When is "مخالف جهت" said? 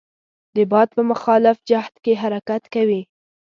1.11-1.93